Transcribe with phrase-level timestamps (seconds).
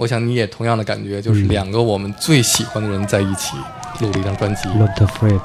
[0.00, 3.52] 我想你也同样的感觉，就是嗯两个我们最喜欢的人在一起
[4.00, 4.66] 录了一张专辑。
[4.70, 5.38] Not afraid。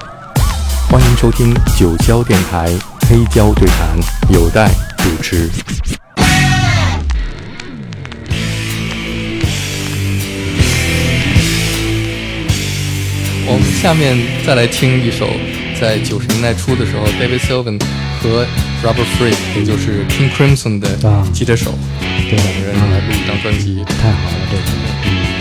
[0.89, 2.71] 欢迎收听九霄电台
[3.01, 3.99] 黑胶对谈，
[4.29, 5.49] 有待主持。
[13.45, 14.17] 我们下面
[14.47, 15.27] 再来听一首，
[15.81, 17.81] 在九十年代初的时候，David Sylvian
[18.23, 18.47] 和
[18.81, 21.73] Robert Fripp，也就是 King Crimson 的啊吉他手，
[22.27, 23.83] 对两个人来录一张专辑。
[23.85, 24.63] 太好了，这个。
[25.05, 25.34] 嗯。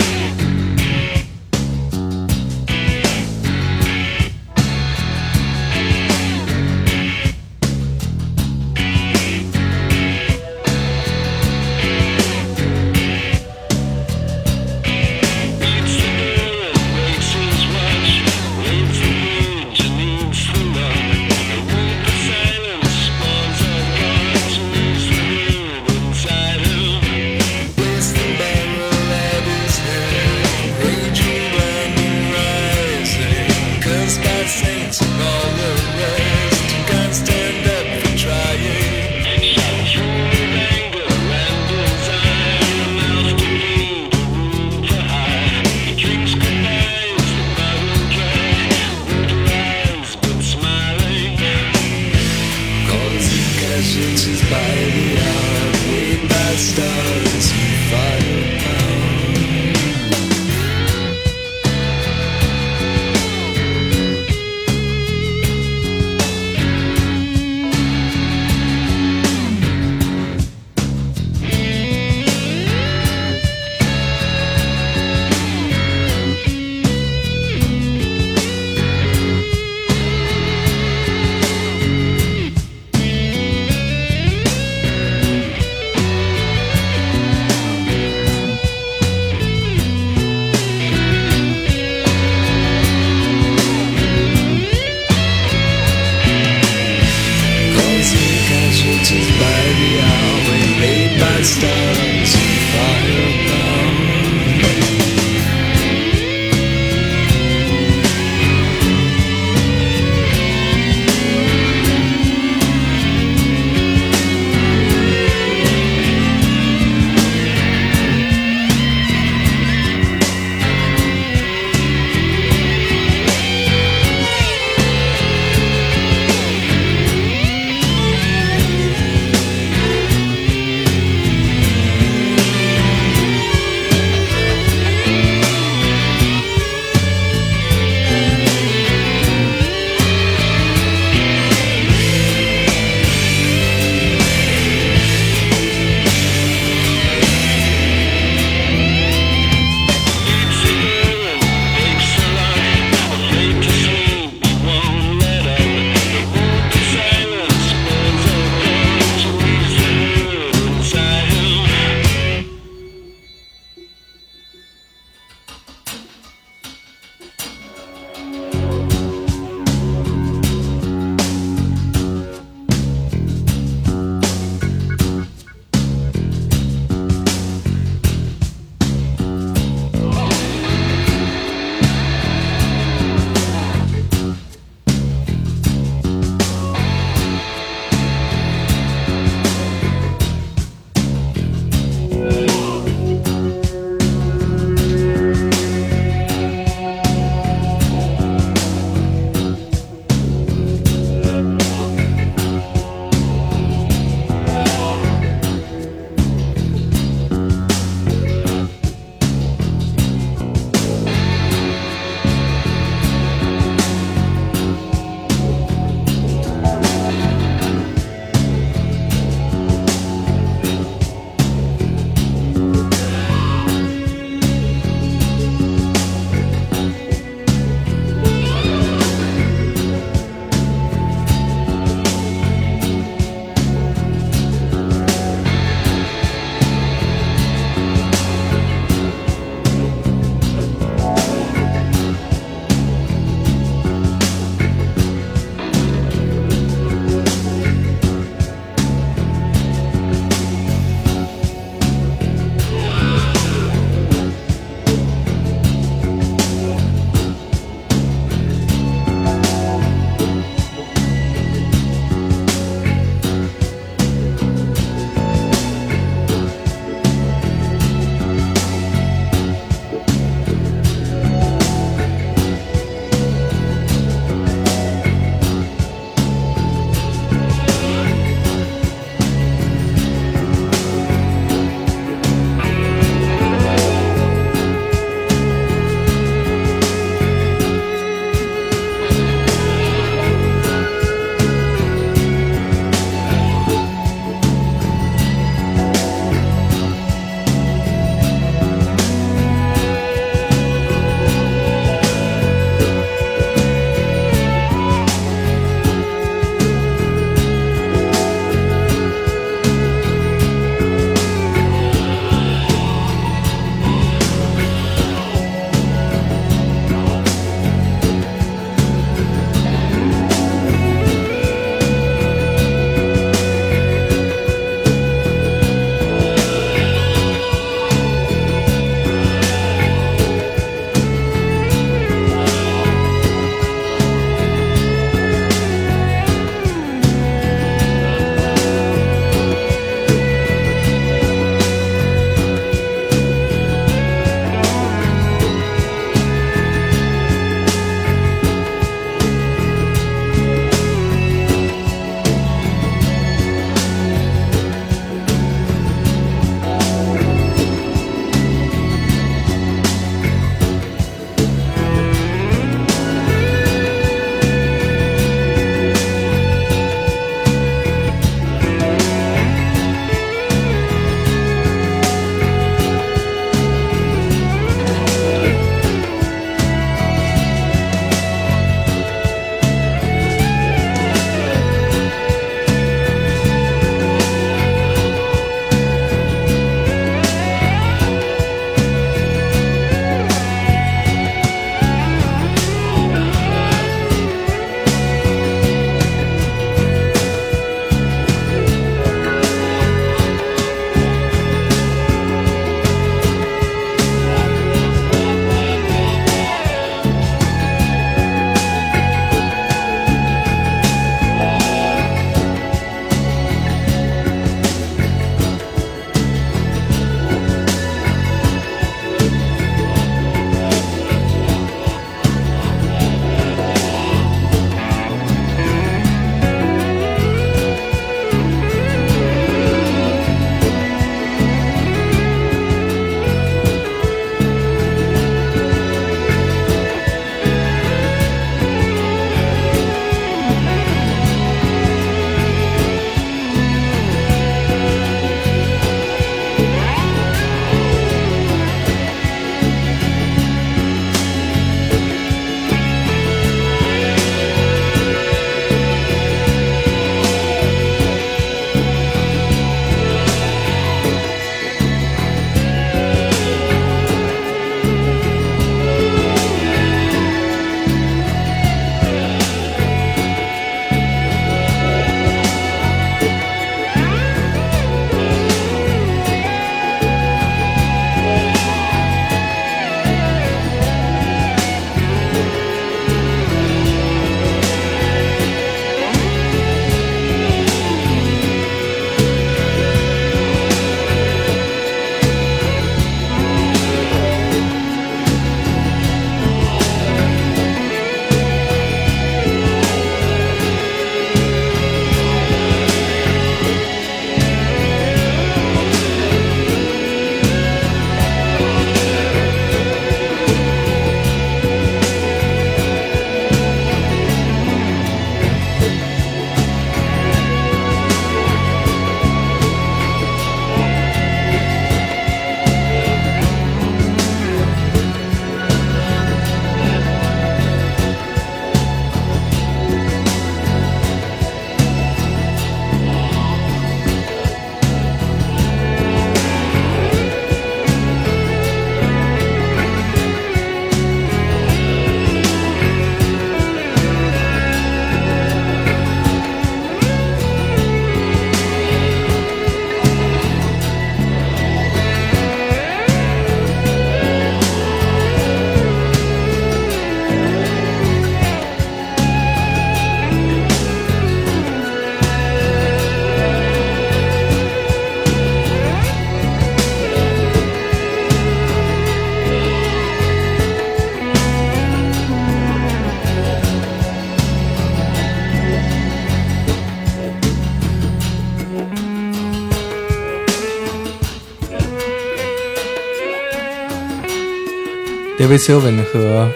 [585.45, 586.51] David Sylvian 和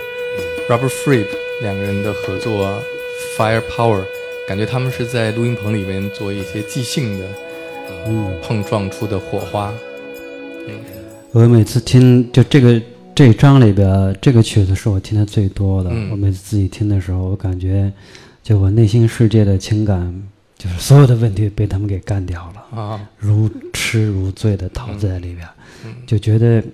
[0.67, 1.27] Robert Fripp
[1.61, 2.67] 两个人的合作
[3.37, 4.01] 《Firepower》，
[4.49, 7.27] 感觉他们是在录音棚里面做一些即兴的
[8.07, 9.71] 嗯，碰撞出的火花。
[10.67, 10.81] 嗯。
[11.33, 12.81] 我每次听就这个
[13.15, 15.91] 这一章里边这个曲子是我听的最多的。
[15.93, 16.09] 嗯。
[16.11, 17.93] 我每次自己听的时候，我感觉
[18.43, 20.23] 就我内心世界的情感，
[20.57, 25.47] 就是所有的问题被他们给干掉了，啊，如痴如醉的陶醉在里边，
[25.85, 25.95] 嗯。
[26.07, 26.65] 就觉得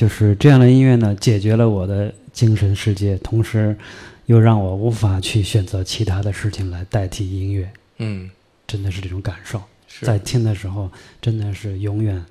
[0.00, 3.76] 就是这样的音乐呢，解决了我的精神世界，同时
[4.24, 8.30] 又让我无法去选择其他的事情来代替音乐，嗯，
[8.66, 9.60] 真的是这种感受。
[10.00, 10.90] 在听的时候，
[11.20, 12.24] 真的是永远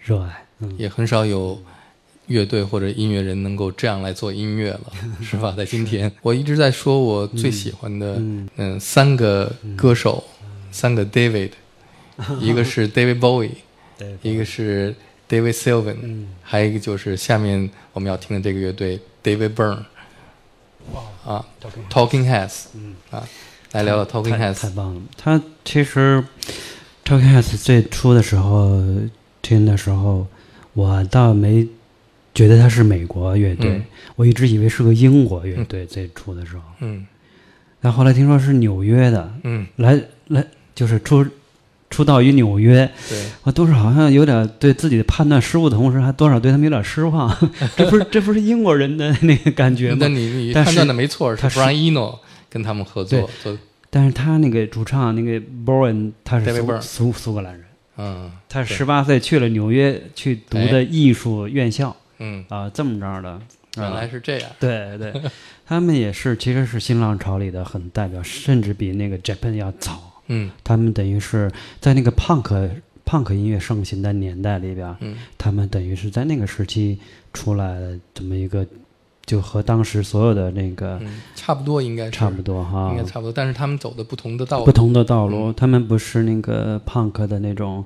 [0.00, 0.42] 热爱。
[0.60, 1.62] 嗯，也很少有
[2.28, 5.52] 乐队或者音乐人能够这样来做音乐了， 是吧？
[5.54, 8.48] 在今天，我一直在说我最喜欢的嗯。
[8.56, 10.24] 嗯三个歌手，
[10.72, 11.50] 三个 David，
[12.40, 13.50] 一个是 David Bowie，
[13.98, 14.94] 对，一个是
[15.30, 16.26] David Sylvian，嗯。
[16.42, 19.84] 还有一个就是下面我们要听的这个乐队 David Byrne，
[21.24, 21.46] 啊
[21.88, 22.96] ，Talking Heads，嗯。
[23.10, 23.26] 啊，
[23.70, 25.00] 来聊聊 Talking Heads，太棒了。
[25.16, 26.24] 他其实
[27.04, 28.82] Talking Heads 最初的时候
[29.40, 30.26] 听的时候，
[30.74, 31.68] 我倒没
[32.34, 33.84] 觉得他是美国乐队，嗯。
[34.16, 35.86] 我一直以为是个英国乐队。
[35.86, 37.06] 最初的时候，嗯。
[37.80, 40.44] 但后来听说是纽约的，嗯，来来
[40.74, 41.26] 就是出
[41.90, 47.28] 出道于纽约，对，我多少好像有点对自己的判断失误的同时，还多少对他们有点失望。
[47.76, 50.08] 这不是这不是英国人的那个感觉吗那？
[50.08, 52.18] 你你但是判断的没错，是他是 Brian Eno
[52.48, 53.28] 跟他们合作
[53.90, 57.64] 但是他那个主唱那个 Bowen，他是苏苏苏格兰人，
[57.98, 63.40] 嗯，他十八岁去了纽约去读的艺术院校嗯，啊、这么着的。
[63.76, 65.12] 原来啊是这样，对对，
[65.66, 70.09] 他们也是其实是新浪潮里的很代表，甚至比那个 Japan 要早。
[70.30, 70.50] 嗯。
[70.64, 72.70] 他们等于是在那个 punk
[73.04, 75.16] punk 音乐盛行的年代里边，嗯。
[75.36, 76.98] 他们等于是在那个时期
[77.34, 78.66] 出来的这么一个，
[79.26, 82.90] 就和当时所有的那个嗯，差不多应该是差不多哈。
[82.92, 87.84] 应该，差不多，但是他们走的不同的道路，不同的道路，他们不是那个 punk 的那种，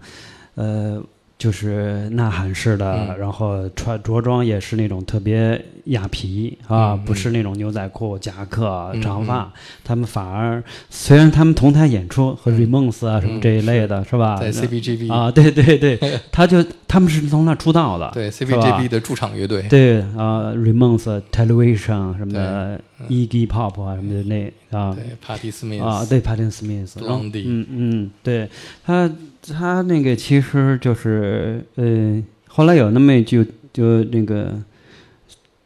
[0.54, 1.02] 呃，
[1.44, 3.18] 就是呐喊式的，嗯。
[3.18, 9.52] 然后穿着装也是那种特别雅皮啊，嗯不是那种牛仔裤、夹克、嗯长发，
[9.84, 12.54] 他们反而虽然他们同台演出和嗯。
[12.54, 14.16] Ramones 啊什么这一类的，是。
[14.16, 14.36] 吧？
[14.40, 15.98] 在 CBGB 啊， 对对对，
[16.32, 24.94] 他就他们是从那出道的，对 CBGB 的驻场乐队，对啊，Ramones、Television 什么的嗯，Iggy Pop 啊什么的那啊。
[24.96, 28.48] 对 Patti Smith 啊，对 Patton Smith，然后 Blondie 嗯嗯，对。
[28.86, 29.10] 他
[29.52, 34.58] 他那个其实就是呃，后来有那么一句就那个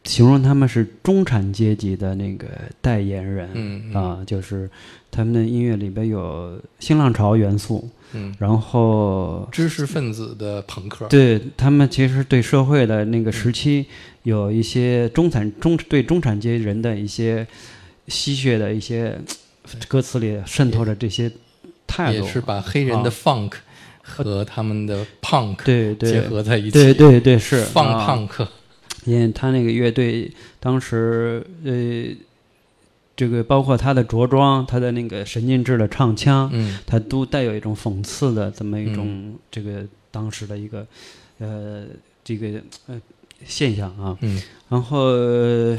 [0.04, 2.46] 形容他们是中产阶级的那个
[2.80, 3.94] 代言人，嗯嗯。
[3.94, 4.68] 啊，就是
[5.10, 13.84] 他们的音乐里边有新浪潮元素，嗯，然后知识分子的朋克，对他们其实对社会的那个时期
[14.22, 17.46] 有一些中产中对中产阶级人的一些
[18.06, 19.18] 吸血的一些
[19.86, 21.30] 歌词里渗透着这些
[21.86, 23.52] 态度，也是把黑人的 funk
[24.08, 28.08] 和他们的 punk 对对结合在一起，对对对是放啊。
[28.08, 28.46] punk，
[29.04, 32.16] 因为他那个乐队当时呃，
[33.14, 36.78] 这个包括他的着装，他的那个神经质的唱腔，嗯。
[36.86, 40.86] 他都带有一种讽刺的这么一种这个当时的一个
[41.38, 41.84] 呃
[42.24, 43.00] 这个呃
[43.44, 44.16] 现象啊。
[44.22, 44.42] 嗯。
[44.68, 45.78] 然后呃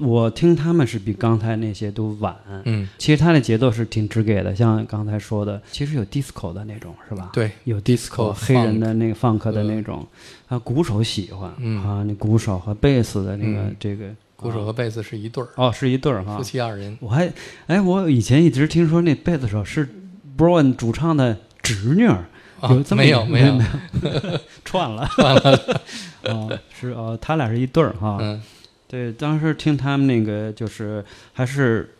[0.00, 2.36] 我听他们是比刚才那些都晚。
[2.64, 7.30] 嗯，其实他的节奏是挺直给的，像刚才说的，其实有 disco 的那种，是吧？
[7.32, 10.06] 对，有 disco，黑人 funk 的那个放克的那种，
[10.48, 11.82] 啊，鼓手喜欢，嗯。
[11.84, 13.76] 啊，那鼓手和贝斯的那个、嗯。
[13.80, 16.36] 这个鼓手和贝斯是一对儿，哦是一对儿哈。
[16.36, 16.42] 夫。
[16.44, 17.32] 妻二人，我还
[17.66, 19.88] 哎，我以前一直听说那贝斯手是
[20.36, 22.24] Brown 主唱的侄女儿，
[22.60, 23.24] 啊有这么没有。
[23.24, 24.38] 没有没有。
[24.64, 25.08] 串了。
[25.16, 25.80] 串了，
[26.30, 28.18] 哦，是哦，他俩是一对儿哈。
[28.20, 28.40] 嗯
[28.88, 31.04] 对，当时听他们那个就是
[31.34, 31.94] 还是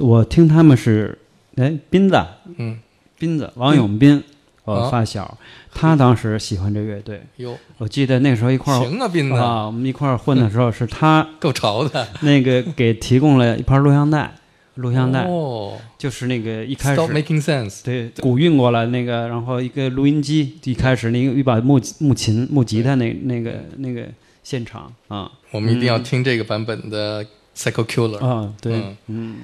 [0.00, 1.16] 我听他们是
[1.56, 2.20] 哎斌子
[2.56, 2.78] 嗯，
[3.18, 4.22] 斌子王永斌，
[4.64, 5.38] 我啊发小，
[5.72, 14.34] 他当时喜欢这乐队，哟，我记得那时候一块儿行啊，斌子啊，我们一块儿混的时候是他 够潮的，那个给提供了一盘录像带，
[14.74, 24.06] 录像带哦就是那个一开，Stop 始 making sense，对古运过来那个，然后一个录音机，一开始那个一把木木琴木吉他那那个那个
[24.48, 25.30] 现场啊。
[25.50, 27.22] 我们一定要听这个版本的
[27.54, 28.26] Psycho Killer。
[28.26, 28.96] 啊对嗯。
[29.08, 29.36] 嗯。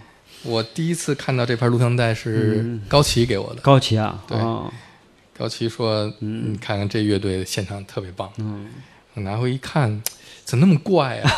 [0.44, 2.80] 我第一次看到这盘录像带是嗯。
[2.88, 4.38] 高旗给我的，高旗啊对。
[4.38, 4.72] 啊。
[5.36, 6.52] 高旗说：“嗯。
[6.52, 8.32] 你看看这乐队的现场特别棒。
[8.38, 8.68] 嗯，”
[9.12, 10.02] 我拿回一看，
[10.44, 11.30] 怎么那么怪啊？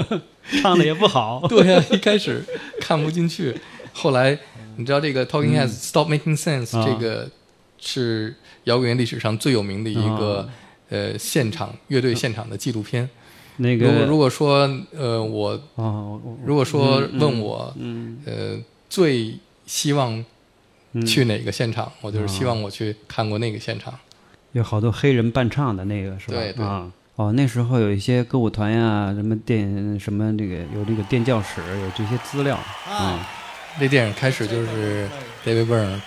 [0.60, 1.42] 唱的也不好。
[1.48, 2.44] 对呀、一开始
[2.80, 3.56] 看不进去，
[3.94, 4.38] 后来
[4.76, 7.30] 你知道这个 Talking Heads、Stop Making Sense、这个
[7.78, 10.48] 是摇滚乐历史上最有名的一个、
[10.88, 13.08] 呃现场乐队现场的纪录片。
[13.58, 20.24] 那个如果说呃我啊，如果说问我嗯呃最希望
[20.92, 23.94] 嗯去哪个现场，我就是希哦望我去看过那个现场。
[24.52, 26.34] 有好多黑人伴唱的那个是吧？
[26.36, 26.90] 对对啊。
[27.16, 32.58] 哦，那时候有一些歌舞团呀，什么电什么这个有这个电教室，有这些资料。
[32.90, 33.18] 嗯
[33.78, 35.06] 那电影开始就是
[35.44, 36.00] David Byrne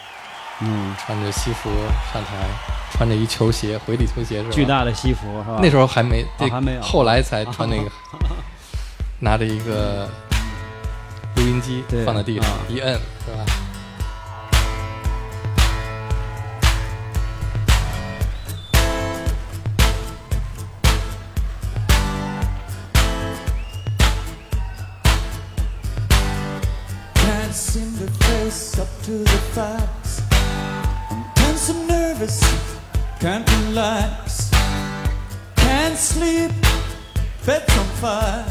[0.61, 1.69] 嗯，穿着西服
[2.11, 2.47] 上台，
[2.99, 4.51] 穿着一球鞋，回力球鞋是吧？
[4.51, 5.59] 巨大的西服是吧？
[5.61, 7.89] 那时候还没，这哦还没有后来才穿那个，
[9.19, 10.05] 拿着一个
[11.37, 13.45] 录音机放在地上啊一摁，是吧
[27.15, 30.21] ？Can't seem to face up to the facts.
[31.09, 32.41] I'm tense and nervous,
[33.19, 34.49] can't relax.
[35.55, 36.51] Can't sleep,
[37.45, 38.45] bed's on fire.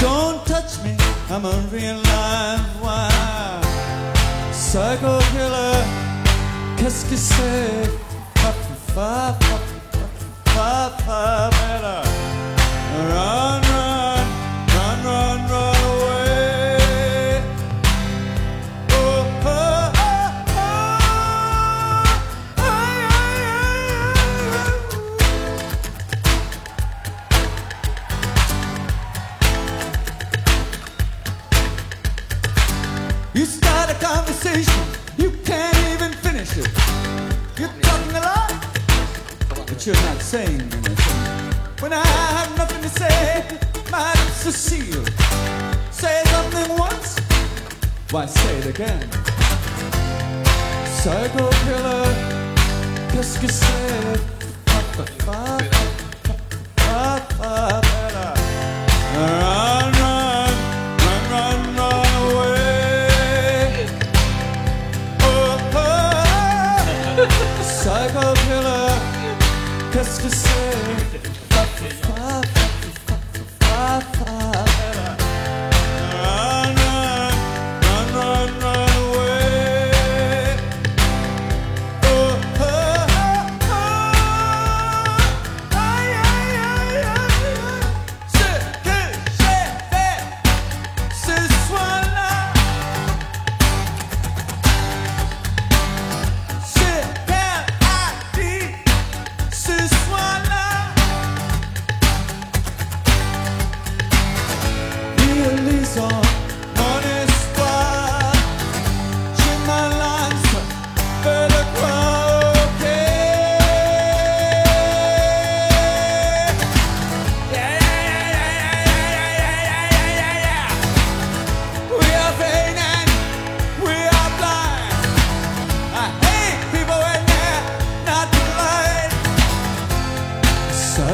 [0.00, 0.96] Don't touch me,
[1.30, 3.62] I'm a real live wire.
[4.52, 5.84] Psycho killer,
[6.76, 7.90] qu'est-ce que c'est?
[8.36, 8.52] Fa,
[8.94, 9.34] fa,
[11.06, 12.02] fa, better.
[13.10, 13.93] Run, run,
[34.04, 34.84] conversation,
[35.16, 36.68] you can't even finish it.
[37.58, 38.52] You're talking a lot,
[39.48, 41.20] but you're not saying anything.
[41.80, 42.06] When I
[42.36, 43.42] have nothing to say,
[43.90, 44.12] my
[44.52, 45.10] sealed.
[45.90, 47.18] Say something once,
[48.10, 49.08] why say it again?
[51.00, 52.06] Psycho killer,
[53.10, 53.56] qu'est-ce?
[54.66, 55.73] Fa, fa, fa,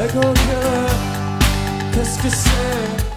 [0.01, 0.31] Like o gün
[2.23, 3.10] you said.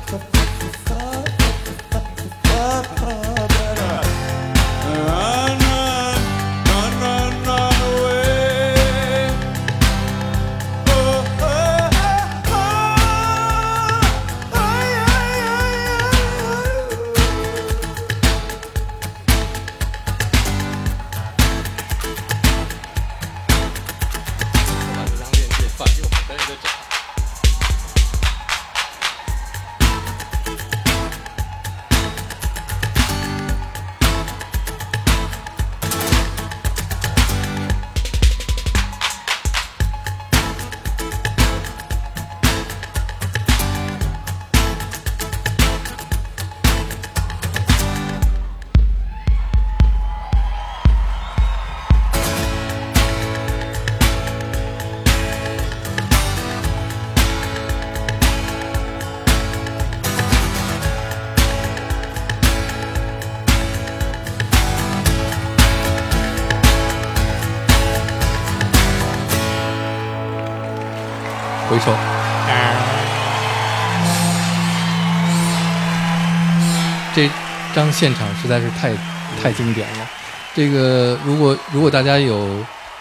[71.75, 71.93] 回首。
[77.13, 77.29] 这
[77.75, 78.93] 张现场实在是太
[79.43, 80.09] 太经典了。
[80.55, 82.47] 这个如果如果大家有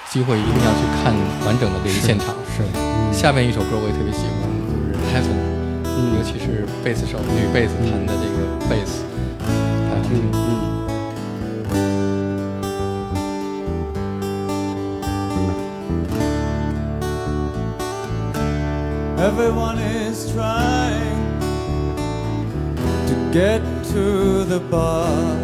[0.09, 1.13] 机会，一定要去看
[1.45, 2.29] 完整的这个现场。
[2.55, 5.29] 是，嗯下面一首歌我也特别喜欢，就是《Heaven》，
[5.85, 9.03] 嗯尤其是贝斯手女贝斯弹的这个贝斯，
[9.39, 10.33] 太好听了。
[10.33, 10.62] 嗯
[19.23, 21.39] Everyone is trying
[23.07, 23.61] to get
[23.93, 25.37] to the bar.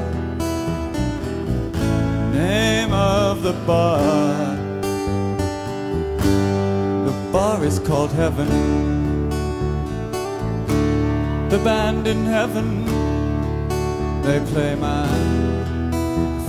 [2.33, 4.57] Name of the bar.
[7.05, 8.49] The bar is called Heaven.
[11.47, 12.85] The band in heaven,
[14.23, 15.07] they play my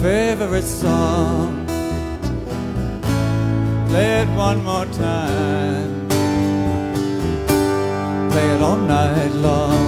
[0.03, 1.65] favorite song.
[3.89, 5.70] Play it one more time.
[8.31, 9.80] Play it all night long.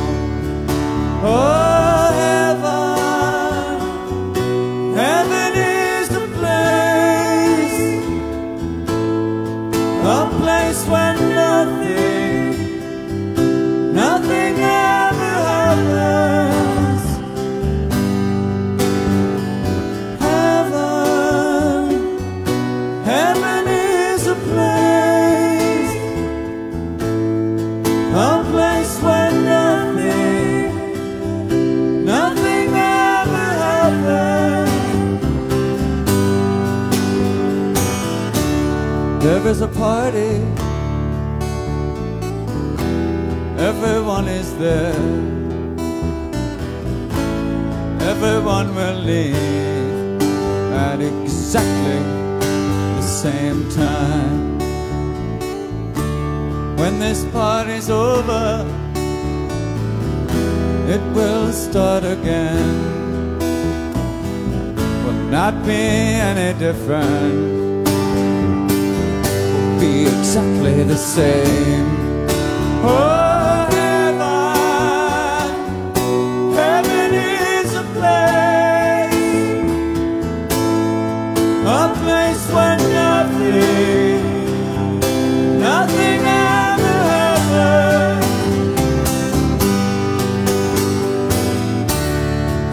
[70.07, 71.87] Exactly the same.
[72.85, 74.21] Oh, heaven,
[76.55, 79.15] heaven is a place,
[81.67, 84.23] a place where nothing,
[85.61, 88.27] nothing ever happens.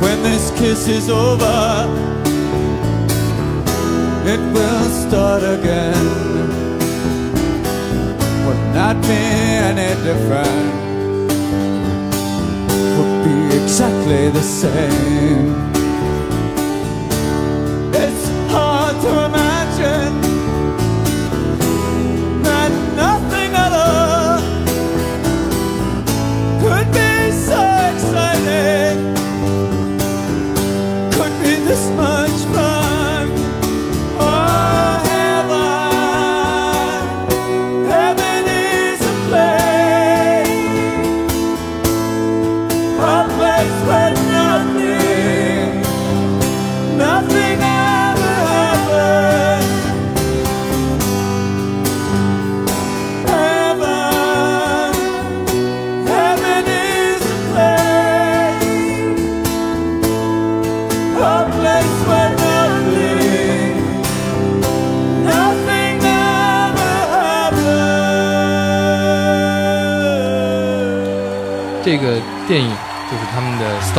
[0.02, 1.88] When this kiss is over,
[4.26, 6.29] it will start again.
[8.74, 9.20] Not be
[9.70, 10.74] any different.
[12.96, 15.69] Would be exactly the same.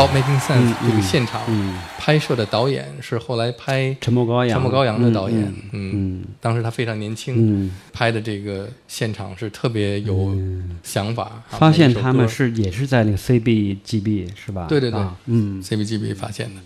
[0.01, 7.35] Stop Making Sense 嗯》这个现场嗯，拍摄的导演是后来拍《沉默羔羊，沉默羔羊》的导演，嗯嗯，当时他非常年轻，
[7.67, 10.35] 嗯，拍的这个现场是特别有
[10.83, 11.25] 想法。
[11.25, 14.65] 啊发现他们是也是在那个 CBGB 是吧？
[14.71, 16.63] 对对对啊嗯 CBGB 发现的。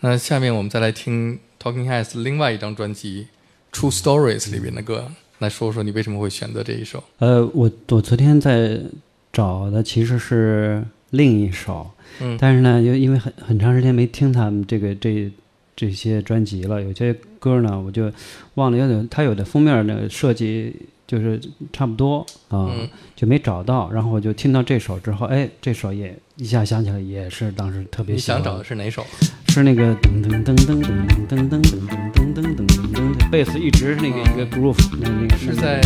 [0.00, 3.28] 那下面我们再来听 Talking Heads 另外一张专辑
[3.74, 7.02] 《True Stories》里边的歌，来说说你为什么会选择这一首？
[7.20, 8.78] 呃，我我昨天在
[9.32, 12.36] 找的其实是另一首，嗯。
[12.40, 15.30] 但是呢，又因为很很长时间没听他们这个这
[15.76, 18.10] 这些专辑了，有些歌呢我就
[18.54, 20.74] 忘了，有点它有的封面的设计
[21.06, 21.40] 就是
[21.72, 22.88] 差不多啊、嗯。
[23.16, 28.40] 就没找到，然后我就听到这首之后，哎，这首也一下想起来也是当时特别喜欢。
[28.40, 29.04] 你想找的是哪首？
[29.48, 30.82] 是那个噔噔噔噔噔
[31.26, 31.62] 噔噔噔噔噔
[32.14, 35.80] 噔噔噔噔噔，贝斯一直那个一个 groove，那那个是在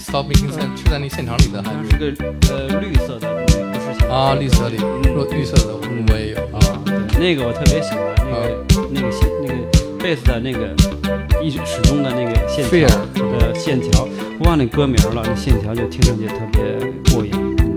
[0.00, 2.06] Stop Making Sense 是在那个现场里的还是好像是个
[2.50, 3.73] 呃绿色的，
[4.06, 4.34] 啊？
[4.34, 6.38] 绿色里，嗯绿绿色的我也有。
[6.56, 9.54] 啊，对，那个我特别喜欢，那个那个线那个
[9.98, 10.74] 贝斯的那个
[11.42, 12.88] 一始终的那个线条
[13.38, 14.06] 的线条，
[14.38, 17.73] 我忘那歌名了，那线条就听上去特别过瘾。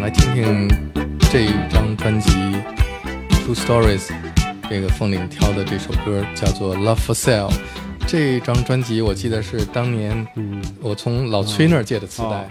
[0.00, 0.68] 来听听
[1.32, 2.30] 这一张专辑
[3.44, 4.06] 《Two Stories》，
[4.70, 7.50] 这个凤岭挑的这首歌叫做《Love for Sale》。
[8.06, 10.24] 这张专辑我记得是当年
[10.80, 12.48] 我从老崔那儿借的磁带。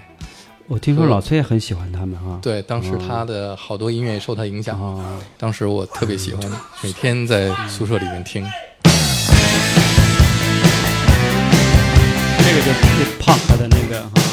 [0.68, 2.38] 我听说老崔也很喜欢他们啊。
[2.42, 5.02] 对，当时他的好多音乐受他影响。
[5.38, 6.52] 当时我特别喜欢，
[6.84, 8.46] 每天在宿舍里面听。
[12.40, 14.27] 这个就是朋克的那个。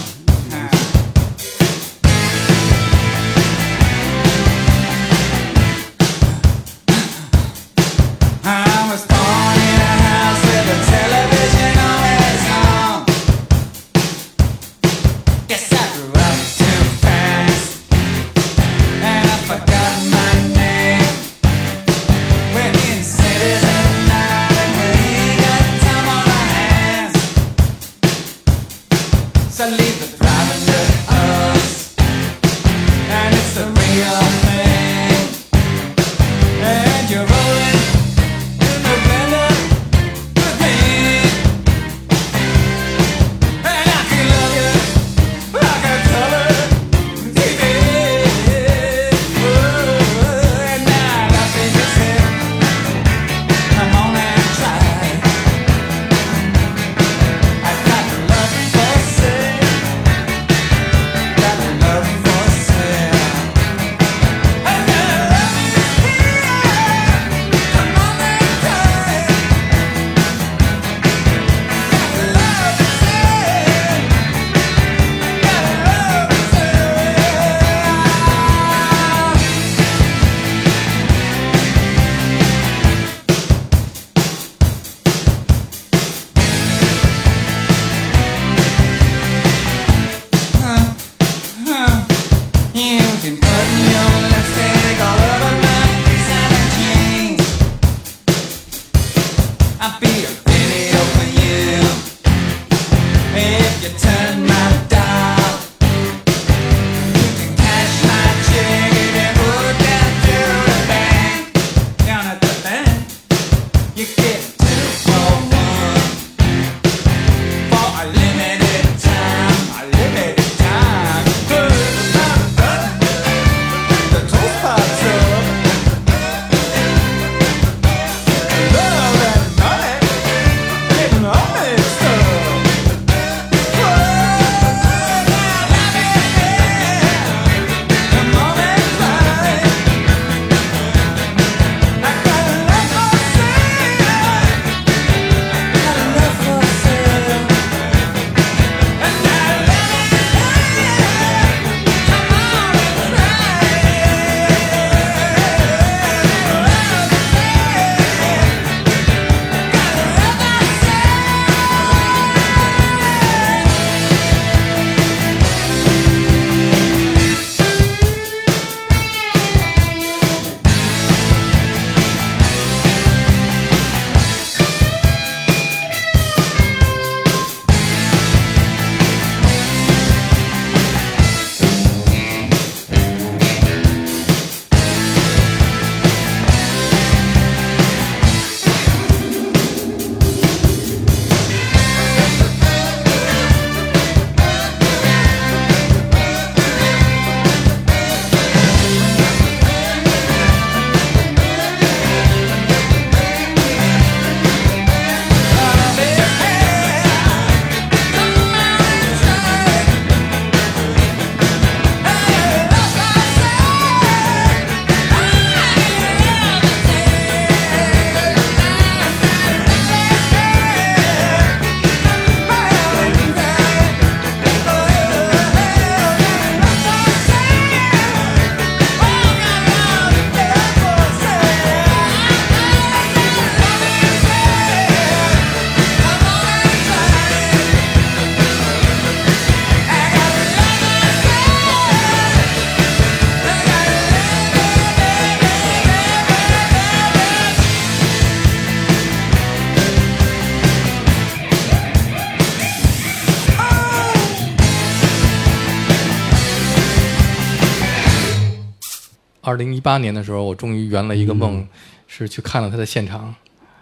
[259.45, 261.67] 二零一八年的时候，我终于圆了一个梦，
[262.09, 263.35] 是去看了他的现场，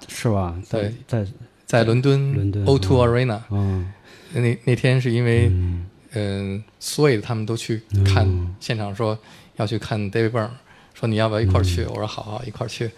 [0.08, 0.54] 是吧？
[0.64, 0.92] 在对。
[1.06, 1.26] 在
[1.64, 3.40] 在伦敦伦敦 O2 Arena。
[3.50, 3.90] 嗯。
[4.34, 5.86] 那那天是因为嗯。
[6.14, 8.54] 嗯 s w a y 他们都去看嗯。
[8.60, 9.18] 现场，说
[9.56, 10.50] 要去看 David Byrne，
[10.92, 11.84] 说你要不要一块儿去？
[11.86, 12.90] 我说好好，一块儿去。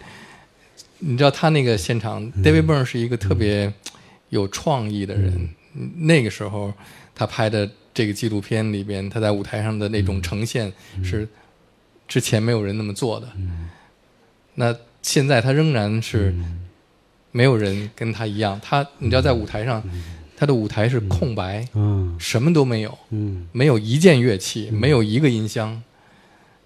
[0.99, 3.71] 你知道他那个现场、d a v i d Byrne 是一个特别
[4.29, 5.49] 有创意的人。
[5.75, 5.91] 嗯。
[6.07, 6.73] 那个时候
[7.13, 10.71] 他拍的这个纪录片里边，他在舞台上的那种呈现
[11.03, 11.27] 是
[12.07, 13.27] 之前没有人那么做的。
[14.55, 16.33] 那现在他仍然是
[17.31, 18.59] 没有人跟他一样。
[18.63, 19.83] 他你知道在舞台上，
[20.37, 22.97] 他的舞台是空白，嗯什么都没有。
[23.09, 25.81] 嗯没有一件乐器，没有一个音箱，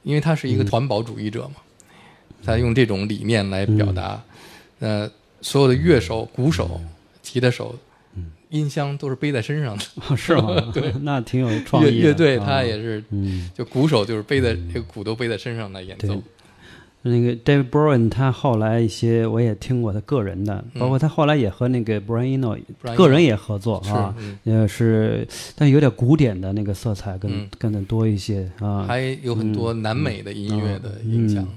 [0.03, 1.55] 因为他是一个环保主义者嘛，
[2.43, 4.21] 他用这种理念来表达。
[4.79, 5.09] 呃，
[5.41, 6.79] 所有的乐手、鼓手、
[7.21, 7.75] 吉他手，
[8.49, 9.83] 音箱都是背在身上的。
[10.09, 10.55] 哦是吗？
[10.73, 11.91] 对， 那挺有创意的。
[11.91, 13.49] 乐队啊他也是，嗯。
[13.55, 16.21] 就鼓手就是背在这个鼓都背在身上来演奏。
[17.01, 22.59] 那个 David Bowen，他后来一些我也听过他个人的，包括他后来也和那个 Brian Eno
[22.97, 25.25] 个人也合作啊，嗯也是，
[25.55, 28.83] 但有点古典的那个色彩更嗯更的多一些啊。
[28.85, 31.47] 还有很多南美的音乐的影响。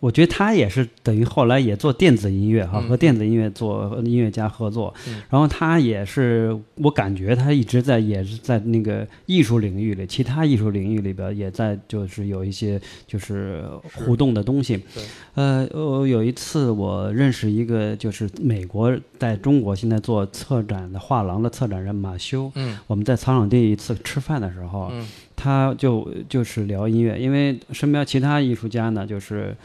[0.00, 2.88] 我觉得他也是等于后来也做电子音乐哈，嗯。
[2.88, 5.20] 和电子音乐做音乐家合作，嗯。
[5.28, 13.64] 然后他也是我感觉他一直在也是在那个艺术领域里，其他艺术领域里边也在就是有一些就是
[13.94, 14.80] 互动的东西。
[15.34, 22.78] 呃，我有一次我认识一个就是美国在中国现在做策展的画廊的策展人马修，嗯。
[22.86, 25.06] 我们在草场地一次吃饭的时候，嗯
[25.40, 29.56] 他就就是聊音乐，因为身边其他艺术家呢，就是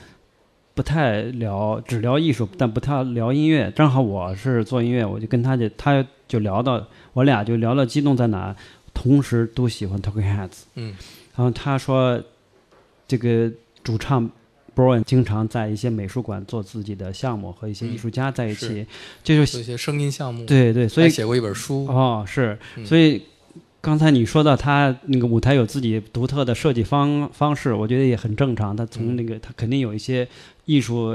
[0.76, 3.72] 不太聊，只聊艺术，但不太聊音乐。
[3.76, 8.56] 正好我是做音乐，我就跟他就他就聊到，我俩就聊到激动在哪，
[8.94, 10.62] 同时都喜欢 Talking Heads。
[10.76, 10.94] 嗯
[11.36, 12.22] 然后他说，
[13.08, 13.52] 这个
[13.84, 14.30] 主唱
[14.76, 18.88] Brian 经常在一些美术馆做自己的项目，和一些艺术家在一起，是
[19.24, 20.46] 这就做一些声音项目。
[20.46, 21.88] 对对，所以写过一本书。
[21.88, 23.24] 哦，是，嗯所以
[23.84, 28.74] 刚才你说到他那个舞台有自己独特的设计方方式，我觉得也很正常。
[28.74, 30.26] 他从嗯那个他肯定有一些
[30.64, 31.14] 艺术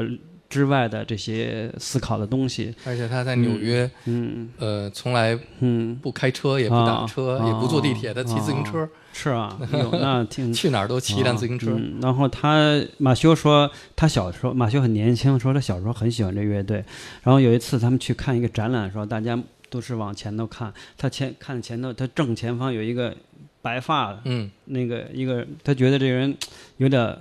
[0.50, 2.74] 之外的这些思考的东西。
[2.84, 11.70] 而且他在纽约，嗯呃，从来嗯，不开车，也不打车，啊也不坐地铁，他骑自行车，是啊，有 那挺去哪儿都骑一辆自行车。
[11.74, 16.84] 嗯，然后他马修说，他小时候马修很年轻，说他小时候很喜欢这乐队。
[17.22, 19.38] 然后有一次他们去看一个展览的时候，大家
[19.70, 23.16] 都是往前头看，他前看前头，他正前方有一个
[23.62, 26.36] 白发的嗯那个一个，他觉得这个人
[26.78, 27.16] 有点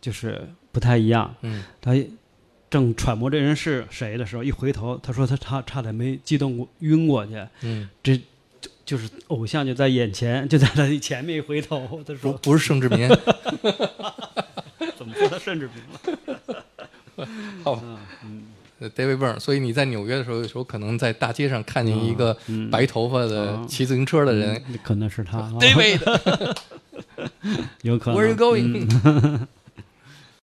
[0.00, 1.34] 就是不太一样。
[1.42, 1.92] 嗯他
[2.70, 7.32] 正揣摩这人是谁的时候，一回头，他说他差差点没激动过晕过去。
[7.62, 8.16] 嗯，这
[8.60, 13.08] 就就是偶像就在眼前， 就在他前面一回头，他说不是盛志民，
[14.96, 15.82] 怎么说他盛志明
[16.36, 17.26] 了。
[17.64, 17.82] 好吧。
[17.84, 17.98] 呃
[18.80, 25.38] David Byrne，所以你在纽约的时候，有时候可能在大街上看见一个嗯白头发的嗯骑自行车的人嗯可能是他。
[25.38, 26.54] 啊，David，Where
[27.82, 28.20] 有可能。
[28.20, 28.88] are you going？